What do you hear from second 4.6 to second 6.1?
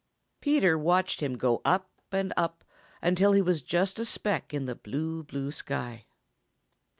the blue, blue sky.